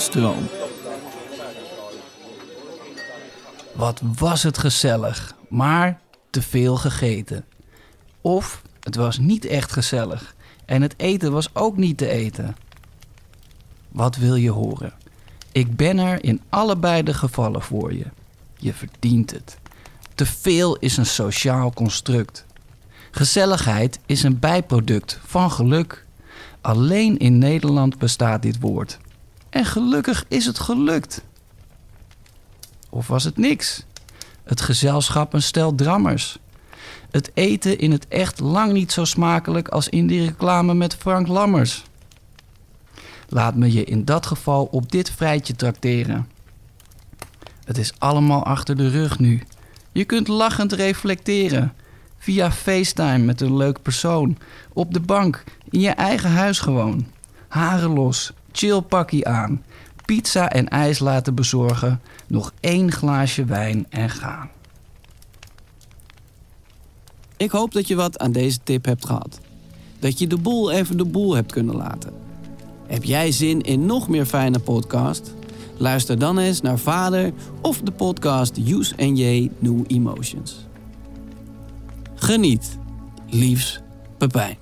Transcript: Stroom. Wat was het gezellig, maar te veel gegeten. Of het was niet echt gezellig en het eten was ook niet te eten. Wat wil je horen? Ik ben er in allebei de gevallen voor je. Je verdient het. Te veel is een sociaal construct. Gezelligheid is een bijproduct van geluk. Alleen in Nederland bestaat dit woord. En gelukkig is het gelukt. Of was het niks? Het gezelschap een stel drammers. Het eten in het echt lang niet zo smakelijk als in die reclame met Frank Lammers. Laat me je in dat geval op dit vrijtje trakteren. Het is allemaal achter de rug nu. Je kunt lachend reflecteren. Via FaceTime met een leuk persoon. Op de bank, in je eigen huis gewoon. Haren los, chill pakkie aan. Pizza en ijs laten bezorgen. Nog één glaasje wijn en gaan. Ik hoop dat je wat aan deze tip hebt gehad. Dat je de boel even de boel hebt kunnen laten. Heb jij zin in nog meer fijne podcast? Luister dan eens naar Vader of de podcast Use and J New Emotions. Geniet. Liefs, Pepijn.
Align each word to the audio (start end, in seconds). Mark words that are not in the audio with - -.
Stroom. 0.00 0.48
Wat 3.72 4.00
was 4.18 4.42
het 4.42 4.58
gezellig, 4.58 5.34
maar 5.48 6.00
te 6.30 6.42
veel 6.42 6.76
gegeten. 6.76 7.44
Of 8.20 8.62
het 8.80 8.94
was 8.94 9.18
niet 9.18 9.44
echt 9.44 9.72
gezellig 9.72 10.34
en 10.64 10.82
het 10.82 10.94
eten 10.96 11.32
was 11.32 11.54
ook 11.54 11.76
niet 11.76 11.98
te 11.98 12.08
eten. 12.08 12.56
Wat 13.88 14.16
wil 14.16 14.34
je 14.34 14.50
horen? 14.50 14.92
Ik 15.52 15.76
ben 15.76 15.98
er 15.98 16.24
in 16.24 16.40
allebei 16.48 17.02
de 17.02 17.14
gevallen 17.14 17.62
voor 17.62 17.94
je. 17.94 18.06
Je 18.56 18.72
verdient 18.72 19.30
het. 19.30 19.58
Te 20.14 20.26
veel 20.26 20.76
is 20.76 20.96
een 20.96 21.06
sociaal 21.06 21.72
construct. 21.72 22.46
Gezelligheid 23.10 23.98
is 24.06 24.22
een 24.22 24.38
bijproduct 24.38 25.20
van 25.24 25.50
geluk. 25.50 26.06
Alleen 26.60 27.18
in 27.18 27.38
Nederland 27.38 27.98
bestaat 27.98 28.42
dit 28.42 28.60
woord. 28.60 28.98
En 29.52 29.64
gelukkig 29.64 30.24
is 30.28 30.46
het 30.46 30.58
gelukt. 30.58 31.22
Of 32.90 33.06
was 33.06 33.24
het 33.24 33.36
niks? 33.36 33.84
Het 34.44 34.60
gezelschap 34.60 35.32
een 35.32 35.42
stel 35.42 35.74
drammers. 35.74 36.38
Het 37.10 37.30
eten 37.34 37.78
in 37.78 37.92
het 37.92 38.08
echt 38.08 38.40
lang 38.40 38.72
niet 38.72 38.92
zo 38.92 39.04
smakelijk 39.04 39.68
als 39.68 39.88
in 39.88 40.06
die 40.06 40.24
reclame 40.24 40.74
met 40.74 40.94
Frank 40.94 41.26
Lammers. 41.26 41.82
Laat 43.28 43.54
me 43.54 43.72
je 43.72 43.84
in 43.84 44.04
dat 44.04 44.26
geval 44.26 44.64
op 44.64 44.92
dit 44.92 45.10
vrijtje 45.10 45.56
trakteren. 45.56 46.28
Het 47.64 47.78
is 47.78 47.92
allemaal 47.98 48.44
achter 48.44 48.76
de 48.76 48.88
rug 48.88 49.18
nu. 49.18 49.42
Je 49.92 50.04
kunt 50.04 50.28
lachend 50.28 50.72
reflecteren. 50.72 51.72
Via 52.18 52.52
FaceTime 52.52 53.18
met 53.18 53.40
een 53.40 53.56
leuk 53.56 53.82
persoon. 53.82 54.38
Op 54.72 54.92
de 54.92 55.00
bank, 55.00 55.44
in 55.70 55.80
je 55.80 55.90
eigen 55.90 56.30
huis 56.30 56.60
gewoon. 56.60 57.06
Haren 57.48 57.90
los, 57.90 58.32
chill 58.52 58.80
pakkie 58.80 59.28
aan. 59.28 59.62
Pizza 60.04 60.50
en 60.50 60.68
ijs 60.68 60.98
laten 60.98 61.34
bezorgen. 61.34 62.00
Nog 62.26 62.52
één 62.60 62.92
glaasje 62.92 63.44
wijn 63.44 63.86
en 63.90 64.10
gaan. 64.10 64.48
Ik 67.36 67.50
hoop 67.50 67.72
dat 67.72 67.88
je 67.88 67.94
wat 67.94 68.18
aan 68.18 68.32
deze 68.32 68.58
tip 68.62 68.84
hebt 68.84 69.06
gehad. 69.06 69.40
Dat 69.98 70.18
je 70.18 70.26
de 70.26 70.38
boel 70.38 70.70
even 70.70 70.96
de 70.96 71.04
boel 71.04 71.34
hebt 71.34 71.52
kunnen 71.52 71.76
laten. 71.76 72.12
Heb 72.86 73.04
jij 73.04 73.32
zin 73.32 73.60
in 73.60 73.86
nog 73.86 74.08
meer 74.08 74.26
fijne 74.26 74.58
podcast? 74.58 75.34
Luister 75.76 76.18
dan 76.18 76.38
eens 76.38 76.60
naar 76.60 76.78
Vader 76.78 77.32
of 77.60 77.80
de 77.80 77.92
podcast 77.92 78.56
Use 78.56 78.94
and 78.96 79.18
J 79.18 79.50
New 79.58 79.84
Emotions. 79.86 80.66
Geniet. 82.14 82.78
Liefs, 83.28 83.80
Pepijn. 84.18 84.56